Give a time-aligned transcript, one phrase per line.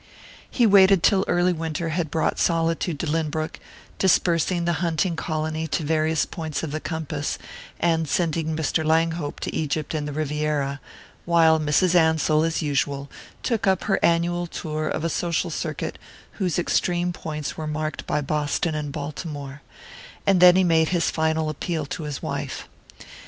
[0.49, 3.59] He waited till early winter had brought solitude to Lynbrook,
[3.99, 7.37] dispersing the hunting colony to various points of the compass,
[7.79, 8.83] and sending Mr.
[8.83, 10.79] Langhope to Egypt and the Riviera,
[11.25, 11.93] while Mrs.
[11.93, 13.11] Ansell, as usual,
[13.43, 15.99] took up her annual tour of a social circuit
[16.41, 19.61] whose extreme points were marked by Boston and Baltimore
[20.25, 22.67] and then he made his final appeal to his wife.